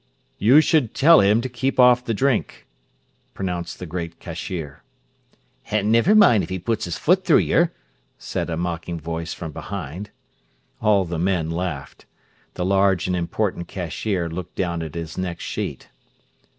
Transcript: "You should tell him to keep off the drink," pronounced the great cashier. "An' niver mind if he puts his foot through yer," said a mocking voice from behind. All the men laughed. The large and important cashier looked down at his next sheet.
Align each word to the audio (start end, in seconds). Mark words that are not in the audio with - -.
"You 0.39 0.61
should 0.61 0.95
tell 0.95 1.19
him 1.19 1.41
to 1.41 1.47
keep 1.47 1.79
off 1.79 2.03
the 2.03 2.15
drink," 2.15 2.65
pronounced 3.35 3.77
the 3.77 3.85
great 3.85 4.19
cashier. 4.19 4.81
"An' 5.69 5.91
niver 5.91 6.15
mind 6.15 6.41
if 6.41 6.49
he 6.49 6.57
puts 6.57 6.85
his 6.85 6.97
foot 6.97 7.23
through 7.23 7.37
yer," 7.45 7.71
said 8.17 8.49
a 8.49 8.57
mocking 8.57 8.99
voice 8.99 9.31
from 9.35 9.51
behind. 9.51 10.09
All 10.81 11.05
the 11.05 11.19
men 11.19 11.51
laughed. 11.51 12.07
The 12.55 12.65
large 12.65 13.05
and 13.05 13.15
important 13.15 13.67
cashier 13.67 14.27
looked 14.27 14.55
down 14.55 14.81
at 14.81 14.95
his 14.95 15.19
next 15.19 15.43
sheet. 15.43 15.89